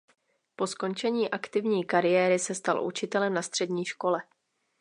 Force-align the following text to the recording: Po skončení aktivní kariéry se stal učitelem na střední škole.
Po 0.55 0.67
skončení 0.67 1.29
aktivní 1.31 1.83
kariéry 1.85 2.39
se 2.39 2.55
stal 2.55 2.85
učitelem 2.87 3.33
na 3.33 3.41
střední 3.41 3.85
škole. 3.85 4.21